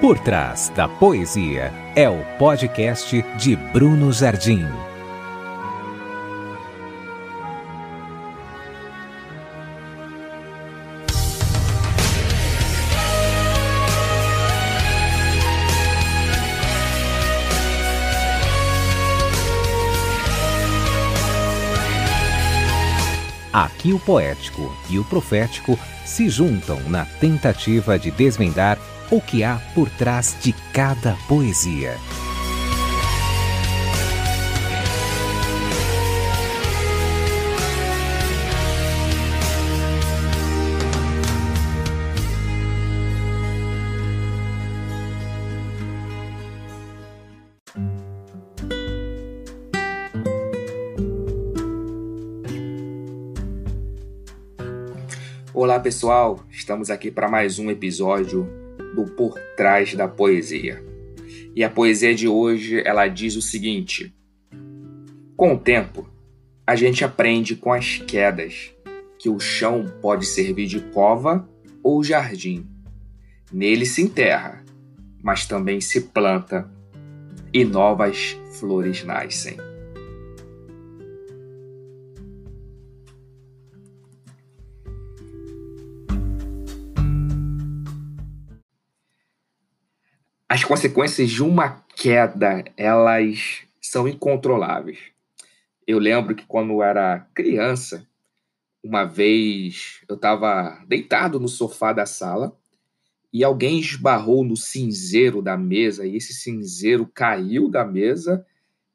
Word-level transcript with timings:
Por 0.00 0.16
trás 0.20 0.68
da 0.76 0.86
poesia 0.86 1.72
é 1.96 2.08
o 2.08 2.22
podcast 2.38 3.20
de 3.36 3.56
Bruno 3.56 4.12
Jardim. 4.12 4.64
Aqui 23.52 23.92
o 23.92 23.98
poético 23.98 24.72
e 24.88 24.96
o 25.00 25.04
profético 25.06 25.76
se 26.06 26.28
juntam 26.28 26.78
na 26.88 27.04
tentativa 27.04 27.98
de 27.98 28.12
desvendar 28.12 28.78
o 29.10 29.20
que 29.20 29.42
há 29.42 29.56
por 29.74 29.88
trás 29.90 30.36
de 30.42 30.52
cada 30.72 31.16
poesia. 31.26 31.96
Olá 55.54 55.80
pessoal, 55.80 56.40
estamos 56.50 56.88
aqui 56.88 57.10
para 57.10 57.28
mais 57.28 57.58
um 57.58 57.68
episódio 57.68 58.57
do 58.98 59.04
Por 59.04 59.38
Trás 59.56 59.94
da 59.94 60.08
Poesia. 60.08 60.82
E 61.54 61.62
a 61.62 61.70
poesia 61.70 62.12
de 62.12 62.26
hoje 62.26 62.82
ela 62.84 63.06
diz 63.06 63.36
o 63.36 63.42
seguinte: 63.42 64.12
Com 65.36 65.54
o 65.54 65.58
tempo, 65.58 66.10
a 66.66 66.74
gente 66.74 67.04
aprende 67.04 67.54
com 67.54 67.72
as 67.72 67.98
quedas 67.98 68.74
que 69.16 69.28
o 69.28 69.38
chão 69.38 69.86
pode 70.02 70.26
servir 70.26 70.66
de 70.66 70.80
cova 70.80 71.48
ou 71.80 72.02
jardim. 72.02 72.66
Nele 73.52 73.86
se 73.86 74.02
enterra, 74.02 74.64
mas 75.22 75.46
também 75.46 75.80
se 75.80 76.00
planta 76.00 76.68
e 77.54 77.64
novas 77.64 78.36
flores 78.58 79.04
nascem. 79.04 79.67
As 90.48 90.64
consequências 90.64 91.30
de 91.30 91.42
uma 91.42 91.84
queda, 91.94 92.64
elas 92.74 93.62
são 93.82 94.08
incontroláveis. 94.08 94.98
Eu 95.86 95.98
lembro 95.98 96.34
que 96.34 96.46
quando 96.46 96.72
eu 96.72 96.82
era 96.82 97.26
criança, 97.34 98.08
uma 98.82 99.04
vez 99.04 100.00
eu 100.08 100.14
estava 100.14 100.82
deitado 100.86 101.38
no 101.38 101.48
sofá 101.48 101.92
da 101.92 102.06
sala 102.06 102.56
e 103.30 103.44
alguém 103.44 103.78
esbarrou 103.78 104.42
no 104.42 104.56
cinzeiro 104.56 105.42
da 105.42 105.56
mesa 105.56 106.06
e 106.06 106.16
esse 106.16 106.32
cinzeiro 106.32 107.06
caiu 107.06 107.68
da 107.68 107.84
mesa 107.84 108.46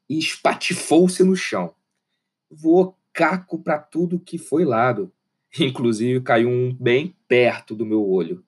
e 0.08 0.18
espatifou-se 0.18 1.22
no 1.22 1.36
chão. 1.36 1.72
Voou 2.50 2.96
caco 3.12 3.58
para 3.60 3.78
tudo 3.78 4.18
que 4.18 4.38
foi 4.38 4.64
lado. 4.64 5.12
Inclusive 5.58 6.20
caiu 6.20 6.48
um 6.48 6.74
bem 6.74 7.14
perto 7.28 7.76
do 7.76 7.86
meu 7.86 8.04
olho. 8.04 8.44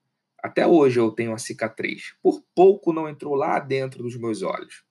Até 0.47 0.65
hoje 0.65 1.01
eu 1.01 1.11
tenho 1.11 1.33
uma 1.33 1.39
cicatriz. 1.39 2.15
Por 2.23 2.41
pouco 2.55 2.93
não 2.93 3.09
entrou 3.09 3.35
lá 3.35 3.59
dentro 3.59 4.05
dos 4.05 4.17
meus 4.17 4.43
olhos. 4.43 4.85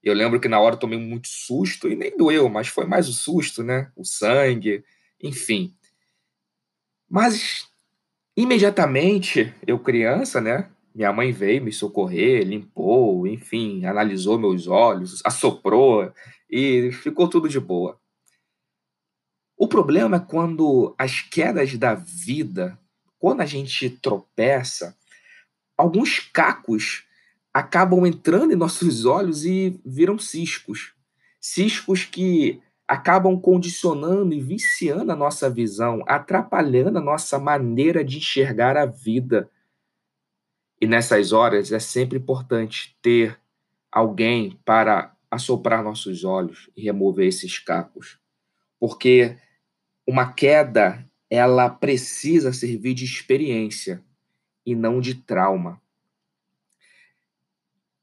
Eu 0.00 0.14
lembro 0.14 0.38
que 0.38 0.48
na 0.48 0.60
hora 0.60 0.76
tomei 0.76 0.98
muito 0.98 1.26
susto 1.26 1.88
e 1.88 1.96
nem 1.96 2.16
doeu, 2.16 2.48
mas 2.48 2.68
foi 2.68 2.86
mais 2.86 3.08
o 3.08 3.12
susto, 3.12 3.64
né? 3.64 3.90
O 3.96 4.04
sangue, 4.04 4.84
enfim. 5.20 5.74
Mas 7.10 7.68
imediatamente, 8.36 9.52
eu 9.66 9.80
criança, 9.80 10.40
né? 10.40 10.70
Minha 10.94 11.12
mãe 11.12 11.32
veio 11.32 11.62
me 11.62 11.72
socorrer, 11.72 12.46
limpou, 12.46 13.26
enfim, 13.26 13.84
analisou 13.84 14.38
meus 14.38 14.68
olhos, 14.68 15.20
assoprou 15.24 16.12
e 16.48 16.92
ficou 16.92 17.28
tudo 17.28 17.48
de 17.48 17.58
boa. 17.58 18.00
O 19.56 19.66
problema 19.66 20.18
é 20.18 20.20
quando 20.20 20.94
as 20.96 21.20
quedas 21.20 21.76
da 21.76 21.94
vida 21.94 22.78
quando 23.18 23.40
a 23.40 23.46
gente 23.46 23.90
tropeça, 23.90 24.96
alguns 25.76 26.20
cacos 26.20 27.04
acabam 27.52 28.06
entrando 28.06 28.52
em 28.52 28.56
nossos 28.56 29.04
olhos 29.04 29.44
e 29.44 29.80
viram 29.84 30.18
ciscos. 30.18 30.94
Ciscos 31.40 32.04
que 32.04 32.60
acabam 32.86 33.38
condicionando 33.38 34.34
e 34.34 34.40
viciando 34.40 35.12
a 35.12 35.16
nossa 35.16 35.50
visão, 35.50 36.02
atrapalhando 36.06 36.98
a 36.98 37.02
nossa 37.02 37.38
maneira 37.38 38.04
de 38.04 38.18
enxergar 38.18 38.76
a 38.76 38.86
vida. 38.86 39.50
E 40.80 40.86
nessas 40.86 41.32
horas 41.32 41.72
é 41.72 41.78
sempre 41.78 42.18
importante 42.18 42.96
ter 43.02 43.38
alguém 43.90 44.58
para 44.64 45.14
assoprar 45.30 45.82
nossos 45.82 46.24
olhos 46.24 46.70
e 46.76 46.82
remover 46.82 47.26
esses 47.26 47.58
cacos. 47.58 48.18
Porque 48.78 49.36
uma 50.06 50.32
queda 50.32 51.07
ela 51.30 51.68
precisa 51.68 52.52
servir 52.52 52.94
de 52.94 53.04
experiência 53.04 54.02
e 54.64 54.74
não 54.74 55.00
de 55.00 55.14
trauma. 55.14 55.80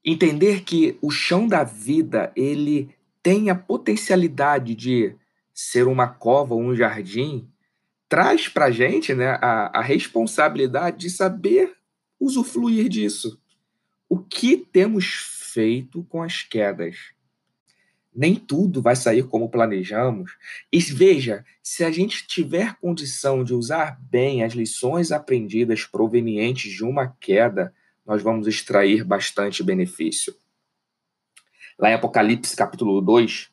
Entender 0.04 0.62
que 0.62 0.96
o 1.02 1.10
chão 1.10 1.48
da 1.48 1.64
vida 1.64 2.32
ele 2.36 2.94
tem 3.22 3.50
a 3.50 3.54
potencialidade 3.54 4.74
de 4.74 5.16
ser 5.52 5.88
uma 5.88 6.06
cova 6.06 6.54
ou 6.54 6.62
um 6.62 6.76
jardim 6.76 7.48
traz 8.08 8.48
para 8.48 8.70
gente 8.70 9.14
né, 9.14 9.30
a, 9.42 9.80
a 9.80 9.82
responsabilidade 9.82 10.98
de 10.98 11.10
saber 11.10 11.76
usufruir 12.20 12.88
disso. 12.88 13.40
O 14.08 14.18
que 14.18 14.56
temos 14.56 15.06
feito 15.52 16.04
com 16.04 16.22
as 16.22 16.42
quedas? 16.42 17.15
Nem 18.16 18.34
tudo 18.34 18.80
vai 18.80 18.96
sair 18.96 19.28
como 19.28 19.50
planejamos. 19.50 20.32
E 20.72 20.78
veja, 20.78 21.44
se 21.62 21.84
a 21.84 21.90
gente 21.90 22.26
tiver 22.26 22.74
condição 22.80 23.44
de 23.44 23.52
usar 23.52 24.00
bem 24.00 24.42
as 24.42 24.54
lições 24.54 25.12
aprendidas 25.12 25.84
provenientes 25.84 26.72
de 26.72 26.82
uma 26.82 27.08
queda, 27.20 27.74
nós 28.06 28.22
vamos 28.22 28.46
extrair 28.46 29.04
bastante 29.04 29.62
benefício. 29.62 30.34
Lá 31.78 31.90
em 31.90 31.94
Apocalipse 31.94 32.56
capítulo 32.56 33.02
2, 33.02 33.50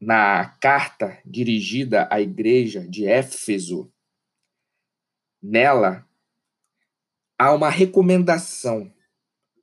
na 0.00 0.46
carta 0.60 1.16
dirigida 1.24 2.08
à 2.10 2.20
igreja 2.20 2.84
de 2.88 3.06
Éfeso, 3.06 3.92
nela 5.40 6.04
há 7.38 7.52
uma 7.52 7.70
recomendação, 7.70 8.92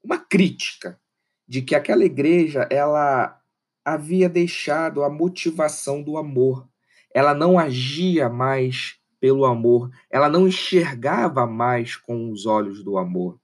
uma 0.02 0.18
crítica 0.18 0.98
de 1.46 1.62
que 1.62 1.76
aquela 1.76 2.06
igreja 2.06 2.66
ela 2.72 3.42
havia 3.86 4.28
deixado 4.28 5.04
a 5.04 5.10
motivação 5.10 6.02
do 6.02 6.18
amor. 6.18 6.68
Ela 7.14 7.34
não 7.34 7.60
agia 7.60 8.28
mais 8.28 9.00
pelo 9.20 9.46
amor, 9.46 9.90
ela 10.12 10.28
não 10.28 10.48
enxergava 10.48 11.48
mais 11.48 11.96
com 11.96 12.32
os 12.32 12.46
olhos 12.46 12.84
do 12.84 12.98
amor. 12.98 13.40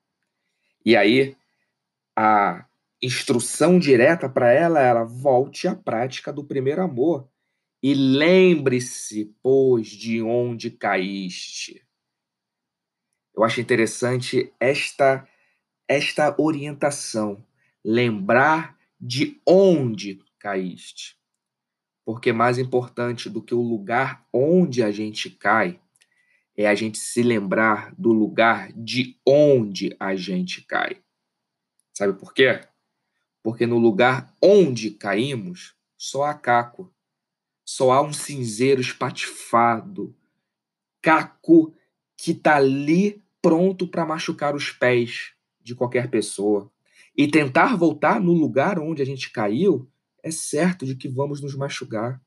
E 0.85 0.95
aí, 0.95 1.35
a 2.17 2.65
instrução 3.01 3.79
direta 3.79 4.27
para 4.27 4.51
ela 4.51 4.79
era: 4.79 5.03
volte 5.03 5.67
à 5.67 5.75
prática 5.75 6.33
do 6.33 6.43
primeiro 6.43 6.81
amor. 6.81 7.27
E 7.81 7.93
lembre-se, 7.95 9.33
pois, 9.41 9.87
de 9.87 10.21
onde 10.21 10.69
caíste. 10.69 11.83
Eu 13.35 13.43
acho 13.43 13.61
interessante 13.61 14.53
esta 14.59 15.27
esta 15.87 16.33
orientação, 16.39 17.43
lembrar 17.83 18.77
de 18.99 19.41
onde 19.45 20.21
caíste. 20.41 21.15
Porque 22.03 22.33
mais 22.33 22.57
importante 22.57 23.29
do 23.29 23.43
que 23.43 23.53
o 23.53 23.61
lugar 23.61 24.27
onde 24.33 24.81
a 24.81 24.91
gente 24.91 25.29
cai 25.29 25.79
é 26.57 26.67
a 26.67 26.73
gente 26.73 26.97
se 26.97 27.21
lembrar 27.21 27.93
do 27.95 28.11
lugar 28.11 28.73
de 28.73 29.19
onde 29.25 29.95
a 29.99 30.15
gente 30.15 30.63
cai. 30.63 31.01
Sabe 31.93 32.13
por 32.13 32.33
quê? 32.33 32.61
Porque 33.43 33.67
no 33.67 33.77
lugar 33.77 34.35
onde 34.41 34.91
caímos, 34.91 35.75
só 35.97 36.23
há 36.23 36.33
caco. 36.33 36.91
Só 37.63 37.91
há 37.91 38.01
um 38.01 38.11
cinzeiro 38.11 38.81
espatifado, 38.81 40.15
caco 41.01 41.73
que 42.17 42.31
está 42.31 42.57
ali 42.57 43.23
pronto 43.41 43.87
para 43.87 44.05
machucar 44.05 44.55
os 44.55 44.71
pés 44.71 45.33
de 45.61 45.73
qualquer 45.73 46.09
pessoa. 46.09 46.71
E 47.15 47.27
tentar 47.27 47.75
voltar 47.77 48.19
no 48.19 48.33
lugar 48.33 48.79
onde 48.79 49.01
a 49.01 49.05
gente 49.05 49.29
caiu 49.31 49.87
é 50.23 50.31
certo 50.31 50.85
de 50.85 50.95
que 50.95 51.07
vamos 51.07 51.41
nos 51.41 51.55
machucar. 51.55 52.21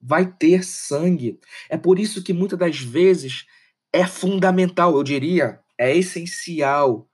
Vai 0.00 0.26
ter 0.26 0.64
sangue. 0.64 1.38
É 1.68 1.76
por 1.76 1.98
isso 1.98 2.22
que 2.22 2.32
muitas 2.32 2.58
das 2.58 2.78
vezes 2.78 3.46
é 3.92 4.06
fundamental, 4.06 4.94
eu 4.96 5.02
diria, 5.02 5.60
é 5.78 5.96
essencial 5.96 7.08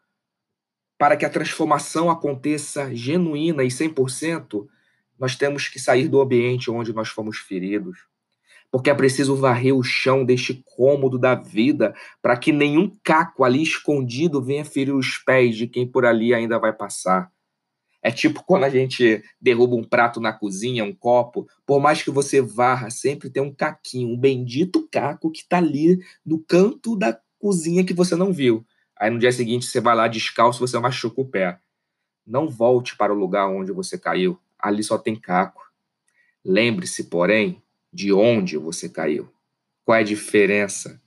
para 0.99 1.17
que 1.17 1.25
a 1.25 1.31
transformação 1.31 2.09
aconteça 2.09 2.95
genuína 2.95 3.65
e 3.65 3.69
100%, 3.69 4.67
nós 5.19 5.35
temos 5.35 5.67
que 5.67 5.81
sair 5.81 6.07
do 6.07 6.21
ambiente 6.21 6.71
onde 6.71 6.93
nós 6.93 7.09
fomos 7.09 7.39
feridos. 7.39 7.99
Porque 8.71 8.89
é 8.89 8.95
preciso 8.95 9.37
varrer 9.37 9.77
o 9.77 9.83
chão 9.83 10.25
deste 10.25 10.63
cômodo 10.65 11.19
da 11.19 11.35
vida 11.35 11.95
para 12.23 12.37
que 12.37 12.53
nenhum 12.53 12.91
caco 13.03 13.45
ali 13.45 13.63
escondido 13.63 14.41
venha 14.41 14.65
ferir 14.65 14.95
os 14.95 15.19
pés 15.19 15.57
de 15.57 15.67
quem 15.67 15.87
por 15.87 16.07
ali 16.07 16.33
ainda 16.33 16.59
vai 16.59 16.73
passar. 16.73 17.31
É 18.03 18.11
tipo 18.11 18.43
quando 18.45 18.65
a 18.65 18.69
gente 18.69 19.23
derruba 19.41 19.77
um 19.77 19.85
prato 19.85 20.21
na 20.21 20.33
cozinha, 20.33 20.85
um 20.85 20.93
copo, 20.93 21.49
por 21.65 21.81
mais 21.81 22.03
que 22.03 22.11
você 22.11 22.43
varra, 22.43 22.91
sempre 22.91 23.31
tem 23.31 23.43
um 23.43 23.55
caquinho, 23.55 24.09
um 24.09 24.19
bendito 24.19 24.89
caco 24.91 25.31
que 25.31 25.43
está 25.43 25.59
ali 25.59 26.05
no 26.27 26.39
canto 26.41 26.97
da 26.97 27.19
cozinha 27.39 27.85
que 27.85 27.95
você 27.95 28.17
não 28.17 28.33
viu. 28.33 28.67
Aí 28.97 29.11
no 29.11 29.19
dia 29.19 29.33
seguinte 29.33 29.67
você 29.67 29.81
vai 29.81 29.95
lá 29.95 30.09
descalço, 30.09 30.61
você 30.61 30.79
machuca 30.79 31.21
o 31.21 31.25
pé. 31.25 31.59
Não 32.27 32.49
volte 32.49 32.97
para 32.97 33.13
o 33.13 33.19
lugar 33.19 33.49
onde 33.49 33.73
você 33.73 33.99
caiu. 33.99 34.39
Ali 34.59 34.83
só 34.83 34.97
tem 34.97 35.17
caco. 35.17 35.63
Lembre-se, 36.45 37.05
porém, 37.05 37.61
de 37.93 38.13
onde 38.13 38.57
você 38.57 38.89
caiu. 38.89 39.29
Qual 39.85 39.97
é 39.97 40.01
a 40.01 40.05
diferença? 40.05 41.02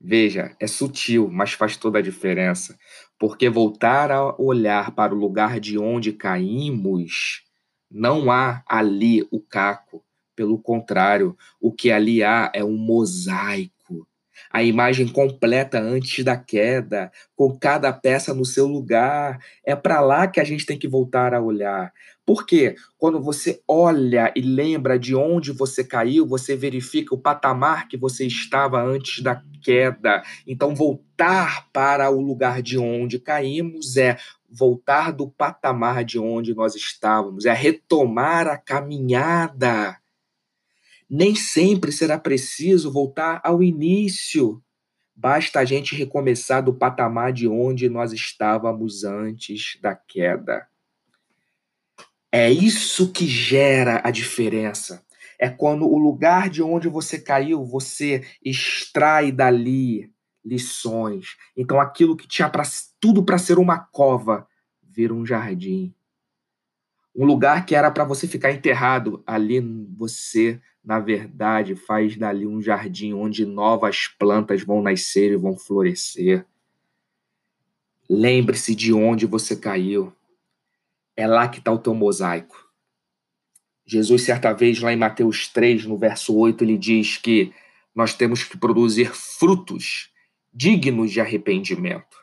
Veja, 0.00 0.54
é 0.60 0.66
sutil, 0.66 1.28
mas 1.30 1.52
faz 1.52 1.76
toda 1.76 1.98
a 1.98 2.02
diferença 2.02 2.78
porque 3.18 3.50
voltar 3.50 4.12
a 4.12 4.34
olhar 4.40 4.92
para 4.92 5.12
o 5.12 5.18
lugar 5.18 5.58
de 5.58 5.76
onde 5.76 6.12
caímos, 6.12 7.42
não 7.90 8.30
há 8.30 8.62
ali 8.66 9.26
o 9.30 9.40
caco. 9.40 10.04
Pelo 10.36 10.56
contrário, 10.58 11.36
o 11.60 11.72
que 11.72 11.90
ali 11.90 12.22
há 12.22 12.50
é 12.54 12.62
um 12.62 12.76
mosaico. 12.76 14.06
A 14.52 14.62
imagem 14.62 15.08
completa 15.08 15.80
antes 15.80 16.24
da 16.24 16.36
queda, 16.36 17.10
com 17.34 17.58
cada 17.58 17.92
peça 17.92 18.32
no 18.32 18.44
seu 18.44 18.66
lugar. 18.68 19.40
É 19.66 19.74
para 19.74 20.00
lá 20.00 20.28
que 20.28 20.38
a 20.38 20.44
gente 20.44 20.64
tem 20.64 20.78
que 20.78 20.86
voltar 20.86 21.34
a 21.34 21.40
olhar. 21.40 21.92
Porque 22.28 22.76
quando 22.98 23.22
você 23.22 23.62
olha 23.66 24.30
e 24.36 24.42
lembra 24.42 24.98
de 24.98 25.14
onde 25.14 25.50
você 25.50 25.82
caiu, 25.82 26.26
você 26.26 26.54
verifica 26.54 27.14
o 27.14 27.18
patamar 27.18 27.88
que 27.88 27.96
você 27.96 28.26
estava 28.26 28.82
antes 28.82 29.22
da 29.22 29.42
queda. 29.62 30.22
Então, 30.46 30.74
voltar 30.74 31.70
para 31.72 32.10
o 32.10 32.20
lugar 32.20 32.60
de 32.60 32.76
onde 32.76 33.18
caímos 33.18 33.96
é 33.96 34.18
voltar 34.46 35.10
do 35.10 35.30
patamar 35.30 36.04
de 36.04 36.18
onde 36.18 36.54
nós 36.54 36.74
estávamos, 36.74 37.46
é 37.46 37.54
retomar 37.54 38.46
a 38.46 38.58
caminhada. 38.58 39.96
Nem 41.08 41.34
sempre 41.34 41.90
será 41.90 42.18
preciso 42.18 42.92
voltar 42.92 43.40
ao 43.42 43.62
início. 43.62 44.62
Basta 45.16 45.60
a 45.60 45.64
gente 45.64 45.96
recomeçar 45.96 46.62
do 46.62 46.74
patamar 46.74 47.32
de 47.32 47.48
onde 47.48 47.88
nós 47.88 48.12
estávamos 48.12 49.02
antes 49.02 49.78
da 49.80 49.94
queda. 49.94 50.68
É 52.30 52.50
isso 52.50 53.10
que 53.10 53.26
gera 53.26 54.02
a 54.04 54.10
diferença. 54.10 55.04
É 55.38 55.48
quando 55.48 55.86
o 55.86 55.96
lugar 55.96 56.50
de 56.50 56.62
onde 56.62 56.88
você 56.88 57.18
caiu, 57.18 57.64
você 57.64 58.24
extrai 58.44 59.32
dali 59.32 60.12
lições. 60.44 61.36
Então 61.56 61.80
aquilo 61.80 62.16
que 62.16 62.26
tinha 62.26 62.48
pra, 62.50 62.64
tudo 63.00 63.22
para 63.22 63.38
ser 63.38 63.58
uma 63.58 63.78
cova 63.78 64.46
vira 64.82 65.14
um 65.14 65.24
jardim. 65.24 65.94
Um 67.14 67.24
lugar 67.24 67.66
que 67.66 67.74
era 67.74 67.90
para 67.90 68.04
você 68.04 68.28
ficar 68.28 68.52
enterrado, 68.52 69.22
ali 69.26 69.60
você, 69.96 70.60
na 70.84 71.00
verdade, 71.00 71.74
faz 71.74 72.16
dali 72.16 72.46
um 72.46 72.60
jardim 72.60 73.12
onde 73.12 73.44
novas 73.44 74.06
plantas 74.06 74.62
vão 74.62 74.82
nascer 74.82 75.32
e 75.32 75.36
vão 75.36 75.56
florescer. 75.56 76.46
Lembre-se 78.08 78.74
de 78.74 78.92
onde 78.92 79.26
você 79.26 79.56
caiu. 79.56 80.12
É 81.18 81.26
lá 81.26 81.48
que 81.48 81.58
está 81.58 81.72
o 81.72 81.80
teu 81.80 81.92
mosaico. 81.92 82.56
Jesus, 83.84 84.22
certa 84.22 84.52
vez, 84.52 84.78
lá 84.78 84.92
em 84.92 84.96
Mateus 84.96 85.48
3, 85.48 85.84
no 85.84 85.98
verso 85.98 86.32
8, 86.36 86.62
ele 86.62 86.78
diz 86.78 87.16
que 87.16 87.52
nós 87.92 88.14
temos 88.14 88.44
que 88.44 88.56
produzir 88.56 89.10
frutos 89.12 90.12
dignos 90.54 91.10
de 91.10 91.20
arrependimento. 91.20 92.16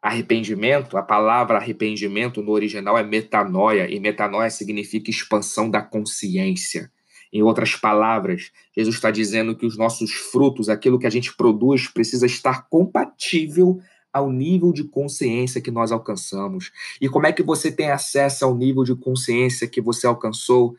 Arrependimento, 0.00 0.96
a 0.96 1.02
palavra 1.02 1.58
arrependimento 1.58 2.40
no 2.40 2.52
original 2.52 2.96
é 2.96 3.02
metanoia, 3.02 3.90
e 3.90 3.98
metanoia 3.98 4.48
significa 4.48 5.10
expansão 5.10 5.68
da 5.68 5.82
consciência. 5.82 6.88
Em 7.32 7.42
outras 7.42 7.74
palavras, 7.74 8.52
Jesus 8.76 8.94
está 8.94 9.10
dizendo 9.10 9.56
que 9.56 9.66
os 9.66 9.76
nossos 9.76 10.12
frutos, 10.12 10.68
aquilo 10.68 11.00
que 11.00 11.06
a 11.06 11.10
gente 11.10 11.34
produz, 11.36 11.88
precisa 11.88 12.26
estar 12.26 12.68
compatível 12.68 13.80
ao 14.12 14.30
nível 14.30 14.72
de 14.72 14.84
consciência 14.84 15.60
que 15.60 15.70
nós 15.70 15.90
alcançamos. 15.90 16.70
E 17.00 17.08
como 17.08 17.26
é 17.26 17.32
que 17.32 17.42
você 17.42 17.72
tem 17.72 17.90
acesso 17.90 18.44
ao 18.44 18.54
nível 18.54 18.84
de 18.84 18.94
consciência 18.94 19.68
que 19.68 19.80
você 19.80 20.06
alcançou? 20.06 20.76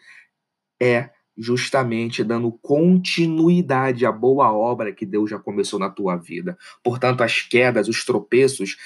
É 0.82 1.10
justamente 1.36 2.24
dando 2.24 2.52
continuidade 2.52 4.06
à 4.06 4.12
boa 4.12 4.52
obra 4.54 4.94
que 4.94 5.06
Deus 5.06 5.30
já 5.30 5.40
começou 5.40 5.80
na 5.80 5.90
tua 5.90 6.16
vida. 6.16 6.58
Portanto, 6.84 7.22
as 7.22 7.42
quedas, 7.42 7.88
os 7.88 8.06
tropeços 8.06 8.78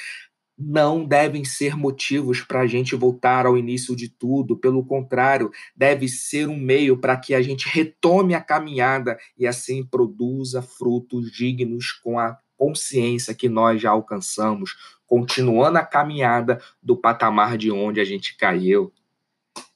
não 0.58 1.06
devem 1.06 1.46
ser 1.46 1.78
motivos 1.78 2.42
para 2.42 2.62
a 2.62 2.68
gente 2.68 2.96
voltar 2.96 3.46
ao 3.46 3.58
início 3.58 3.96
de 3.96 4.10
tudo. 4.10 4.58
Pelo 4.58 4.84
contrário, 4.84 5.52
deve 5.76 6.08
ser 6.08 6.48
um 6.48 6.58
meio 6.58 6.98
para 6.98 7.16
que 7.16 7.36
a 7.36 7.42
gente 7.42 7.70
retome 7.70 8.34
a 8.34 8.42
caminhada 8.42 9.20
e 9.38 9.46
assim 9.46 9.86
produza 9.86 10.62
frutos 10.62 11.32
dignos 11.32 11.92
com 11.92 12.18
a 12.18 12.38
consciência 12.58 13.34
que 13.34 13.48
nós 13.48 13.82
já 13.82 13.92
alcançamos, 13.92 14.76
continuando 15.06 15.78
a 15.78 15.86
caminhada 15.86 16.62
do 16.82 16.98
patamar 16.98 17.58
de 17.58 17.72
onde 17.72 18.02
a 18.02 18.06
gente 18.06 18.36
caiu. 18.36 18.92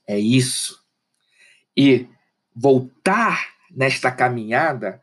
É 0.07 0.19
isso. 0.19 0.83
E 1.77 2.07
voltar 2.53 3.55
nesta 3.69 4.11
caminhada 4.11 5.01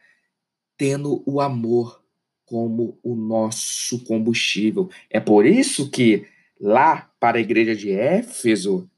tendo 0.77 1.23
o 1.27 1.41
amor 1.41 2.03
como 2.45 2.99
o 3.03 3.15
nosso 3.15 4.05
combustível. 4.05 4.91
É 5.11 5.21
por 5.21 5.45
isso 5.45 5.91
que 5.91 6.27
lá 6.61 7.11
para 7.21 7.39
a 7.39 7.41
igreja 7.41 7.75
de 7.75 7.91
Éfeso, 7.91 8.89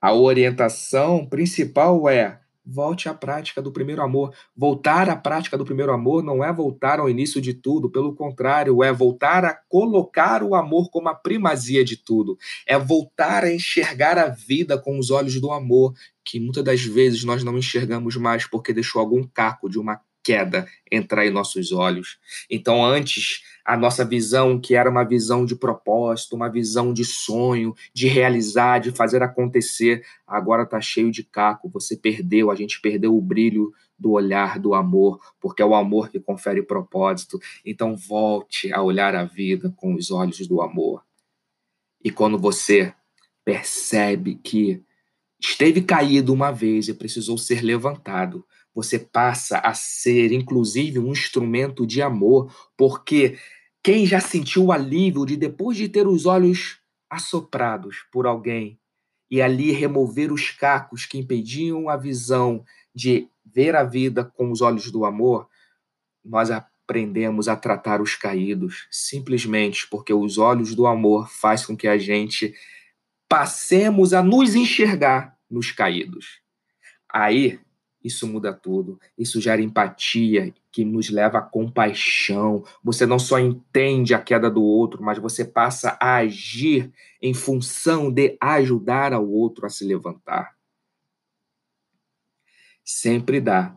a 0.00 0.12
orientação 0.12 1.24
principal 1.26 2.08
é 2.08 2.41
Volte 2.64 3.08
à 3.08 3.14
prática 3.14 3.60
do 3.60 3.72
primeiro 3.72 4.02
amor. 4.02 4.32
Voltar 4.56 5.10
à 5.10 5.16
prática 5.16 5.58
do 5.58 5.64
primeiro 5.64 5.92
amor 5.92 6.22
não 6.22 6.44
é 6.44 6.52
voltar 6.52 7.00
ao 7.00 7.10
início 7.10 7.40
de 7.40 7.52
tudo, 7.52 7.90
pelo 7.90 8.14
contrário, 8.14 8.84
é 8.84 8.92
voltar 8.92 9.44
a 9.44 9.52
colocar 9.68 10.44
o 10.44 10.54
amor 10.54 10.88
como 10.90 11.08
a 11.08 11.14
primazia 11.14 11.84
de 11.84 11.96
tudo. 11.96 12.38
É 12.64 12.78
voltar 12.78 13.42
a 13.42 13.52
enxergar 13.52 14.16
a 14.16 14.28
vida 14.28 14.78
com 14.78 14.98
os 14.98 15.10
olhos 15.10 15.40
do 15.40 15.50
amor, 15.50 15.92
que 16.24 16.38
muitas 16.38 16.62
das 16.62 16.82
vezes 16.82 17.24
nós 17.24 17.42
não 17.42 17.58
enxergamos 17.58 18.16
mais 18.16 18.46
porque 18.46 18.72
deixou 18.72 19.00
algum 19.00 19.24
caco 19.24 19.68
de 19.68 19.78
uma 19.78 20.00
queda 20.22 20.66
entrar 20.90 21.26
em 21.26 21.30
nossos 21.30 21.72
olhos. 21.72 22.18
Então, 22.50 22.84
antes, 22.84 23.42
a 23.64 23.76
nossa 23.76 24.04
visão, 24.04 24.60
que 24.60 24.74
era 24.74 24.90
uma 24.90 25.04
visão 25.04 25.44
de 25.44 25.54
propósito, 25.54 26.36
uma 26.36 26.48
visão 26.48 26.92
de 26.92 27.04
sonho, 27.04 27.74
de 27.94 28.08
realizar, 28.08 28.78
de 28.78 28.90
fazer 28.90 29.22
acontecer, 29.22 30.04
agora 30.26 30.62
está 30.62 30.80
cheio 30.80 31.10
de 31.10 31.22
caco. 31.22 31.68
Você 31.70 31.96
perdeu, 31.96 32.50
a 32.50 32.54
gente 32.54 32.80
perdeu 32.80 33.16
o 33.16 33.20
brilho 33.20 33.72
do 33.98 34.12
olhar 34.12 34.58
do 34.58 34.74
amor, 34.74 35.20
porque 35.40 35.62
é 35.62 35.64
o 35.64 35.74
amor 35.74 36.08
que 36.08 36.18
confere 36.18 36.62
propósito. 36.62 37.38
Então, 37.64 37.96
volte 37.96 38.72
a 38.72 38.82
olhar 38.82 39.14
a 39.14 39.24
vida 39.24 39.72
com 39.76 39.94
os 39.94 40.10
olhos 40.10 40.46
do 40.46 40.60
amor. 40.60 41.04
E 42.04 42.10
quando 42.10 42.36
você 42.36 42.92
percebe 43.44 44.36
que 44.36 44.82
esteve 45.40 45.82
caído 45.82 46.32
uma 46.32 46.50
vez 46.50 46.88
e 46.88 46.94
precisou 46.94 47.36
ser 47.36 47.62
levantado, 47.62 48.44
você 48.74 48.98
passa 48.98 49.58
a 49.58 49.74
ser, 49.74 50.32
inclusive, 50.32 50.98
um 50.98 51.12
instrumento 51.12 51.86
de 51.86 52.00
amor, 52.00 52.52
porque 52.76 53.38
quem 53.82 54.06
já 54.06 54.20
sentiu 54.20 54.66
o 54.66 54.72
alívio 54.72 55.26
de, 55.26 55.36
depois 55.36 55.76
de 55.76 55.88
ter 55.88 56.06
os 56.06 56.24
olhos 56.26 56.78
assoprados 57.10 58.06
por 58.10 58.26
alguém 58.26 58.78
e 59.30 59.42
ali 59.42 59.70
remover 59.72 60.32
os 60.32 60.50
cacos 60.50 61.04
que 61.04 61.18
impediam 61.18 61.88
a 61.88 61.96
visão 61.96 62.64
de 62.94 63.28
ver 63.44 63.74
a 63.74 63.82
vida 63.82 64.24
com 64.24 64.50
os 64.50 64.60
olhos 64.60 64.90
do 64.90 65.04
amor, 65.04 65.48
nós 66.24 66.50
aprendemos 66.50 67.48
a 67.48 67.56
tratar 67.56 68.00
os 68.00 68.14
caídos, 68.14 68.86
simplesmente 68.90 69.86
porque 69.88 70.12
os 70.12 70.38
olhos 70.38 70.74
do 70.74 70.86
amor 70.86 71.28
faz 71.28 71.66
com 71.66 71.76
que 71.76 71.88
a 71.88 71.98
gente 71.98 72.54
passemos 73.28 74.12
a 74.12 74.22
nos 74.22 74.54
enxergar 74.54 75.36
nos 75.50 75.72
caídos. 75.72 76.40
Aí 77.10 77.58
isso 78.04 78.26
muda 78.26 78.52
tudo. 78.52 78.98
Isso 79.16 79.40
gera 79.40 79.62
empatia, 79.62 80.52
que 80.70 80.84
nos 80.84 81.10
leva 81.10 81.38
à 81.38 81.42
compaixão. 81.42 82.64
Você 82.82 83.06
não 83.06 83.18
só 83.18 83.38
entende 83.38 84.14
a 84.14 84.20
queda 84.20 84.50
do 84.50 84.62
outro, 84.62 85.02
mas 85.02 85.18
você 85.18 85.44
passa 85.44 85.96
a 86.00 86.16
agir 86.16 86.92
em 87.20 87.34
função 87.34 88.10
de 88.10 88.36
ajudar 88.40 89.12
ao 89.12 89.28
outro 89.28 89.66
a 89.66 89.68
se 89.68 89.84
levantar. 89.84 90.56
Sempre 92.84 93.40
dá, 93.40 93.76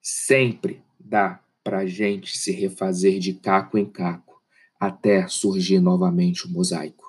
sempre 0.00 0.82
dá 0.98 1.40
para 1.64 1.78
a 1.78 1.86
gente 1.86 2.38
se 2.38 2.52
refazer 2.52 3.18
de 3.18 3.34
caco 3.34 3.78
em 3.78 3.86
caco, 3.86 4.40
até 4.78 5.26
surgir 5.26 5.80
novamente 5.80 6.46
o 6.46 6.50
mosaico. 6.50 7.03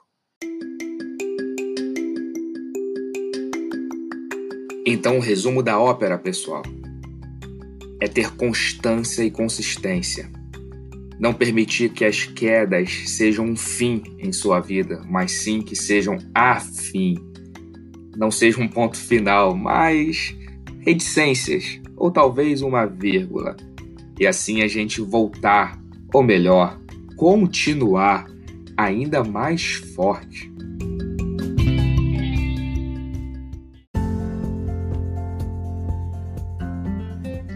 Então, 4.88 5.18
o 5.18 5.20
resumo 5.20 5.63
da 5.63 5.80
ópera, 5.80 6.15
pessoal, 6.15 6.62
é 8.00 8.08
ter 8.08 8.36
constância 8.36 9.24
e 9.24 9.32
consistência. 9.32 10.30
Não 11.20 11.34
permitir 11.34 11.89
que 11.89 12.06
as 12.06 12.25
quedas 12.25 12.92
sejam 13.08 13.46
um 13.46 13.56
fim 13.56 14.04
em 14.20 14.32
sua 14.32 14.60
vida, 14.60 15.04
mas 15.10 15.32
sim 15.32 15.62
que 15.62 15.75
sejam 15.75 16.20
a 16.36 16.60
fim. 16.60 17.18
Não 18.15 18.30
seja 18.30 18.62
um 18.62 18.68
ponto 18.68 18.96
final, 18.96 19.56
mas 19.56 20.36
reticências, 20.82 21.82
ou 21.98 22.12
talvez 22.12 22.62
uma 22.62 22.86
vírgula. 22.86 23.58
E 24.20 24.27
assim 24.27 24.62
a 24.62 24.68
gente 24.68 25.01
voltar, 25.01 25.82
ou 26.13 26.22
melhor, 26.22 26.80
continuar 27.15 28.27
ainda 28.77 29.24
mais 29.24 29.74
forte. 29.96 30.54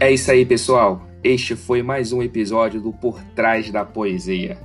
É 0.01 0.09
isso 0.09 0.31
aí, 0.31 0.45
pessoal. 0.45 1.05
Este 1.21 1.57
foi 1.57 1.83
mais 1.83 2.13
um 2.13 2.23
episódio 2.23 2.79
do 2.79 2.93
Por 2.93 3.21
Trás 3.35 3.69
da 3.69 3.83
Poesia. 3.83 4.57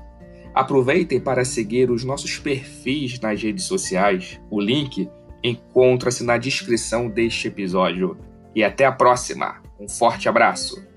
Aproveitem 0.55 1.19
para 1.19 1.45
seguir 1.45 1.91
os 1.91 2.05
nossos 2.05 2.38
perfis 2.38 3.19
nas 3.19 3.43
redes 3.43 3.64
sociais. 3.64 4.41
O 4.49 4.61
link 4.61 5.11
encontra-se 5.43 6.23
na 6.23 6.38
descrição 6.38 7.09
deste 7.09 7.49
episódio. 7.49 8.17
E 8.55 8.62
até 8.62 8.85
a 8.85 8.93
próxima. 8.93 9.61
Um 9.81 9.88
forte 9.88 10.29
abraço. 10.29 10.93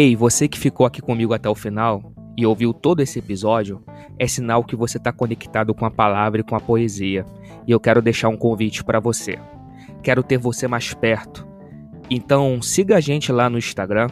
Ei, 0.00 0.14
você 0.14 0.46
que 0.46 0.60
ficou 0.60 0.86
aqui 0.86 1.02
comigo 1.02 1.34
até 1.34 1.48
o 1.48 1.56
final 1.56 2.12
e 2.36 2.46
ouviu 2.46 2.72
todo 2.72 3.00
esse 3.00 3.18
episódio, 3.18 3.82
é 4.16 4.28
sinal 4.28 4.62
que 4.62 4.76
você 4.76 4.96
está 4.96 5.12
conectado 5.12 5.74
com 5.74 5.84
a 5.84 5.90
palavra 5.90 6.40
e 6.40 6.44
com 6.44 6.54
a 6.54 6.60
poesia. 6.60 7.26
E 7.66 7.72
eu 7.72 7.80
quero 7.80 8.00
deixar 8.00 8.28
um 8.28 8.36
convite 8.36 8.84
para 8.84 9.00
você. 9.00 9.40
Quero 10.00 10.22
ter 10.22 10.38
você 10.38 10.68
mais 10.68 10.94
perto. 10.94 11.44
Então 12.08 12.62
siga 12.62 12.98
a 12.98 13.00
gente 13.00 13.32
lá 13.32 13.50
no 13.50 13.58
Instagram, 13.58 14.06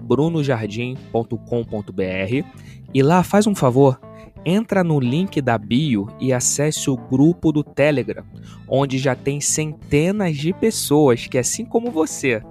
brunojardim.com.br 0.00 2.46
e 2.94 3.02
lá 3.02 3.22
faz 3.22 3.46
um 3.46 3.54
favor, 3.54 4.00
entra 4.46 4.82
no 4.82 4.98
link 4.98 5.42
da 5.42 5.58
bio 5.58 6.08
e 6.18 6.32
acesse 6.32 6.88
o 6.88 6.96
grupo 6.96 7.52
do 7.52 7.62
Telegram, 7.62 8.24
onde 8.66 8.96
já 8.96 9.14
tem 9.14 9.42
centenas 9.42 10.38
de 10.38 10.54
pessoas 10.54 11.26
que, 11.26 11.36
assim 11.36 11.66
como 11.66 11.90
você, 11.90 12.42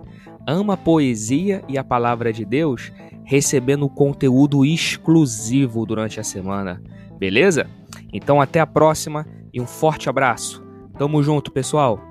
ama 0.47 0.73
a 0.73 0.77
poesia 0.77 1.63
e 1.67 1.77
a 1.77 1.83
palavra 1.83 2.33
de 2.33 2.43
Deus, 2.43 2.91
recebendo 3.23 3.87
conteúdo 3.87 4.65
exclusivo 4.65 5.85
durante 5.85 6.19
a 6.19 6.23
semana. 6.23 6.81
Beleza? 7.17 7.67
Então 8.11 8.41
até 8.41 8.59
a 8.59 8.67
próxima 8.67 9.25
e 9.53 9.61
um 9.61 9.67
forte 9.67 10.09
abraço. 10.09 10.63
Tamo 10.97 11.21
junto, 11.21 11.51
pessoal. 11.51 12.08